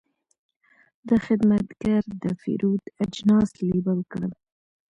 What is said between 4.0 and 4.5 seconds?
کړل.